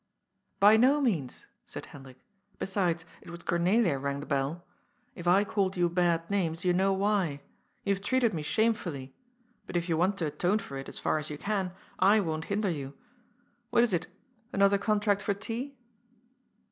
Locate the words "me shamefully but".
8.33-9.77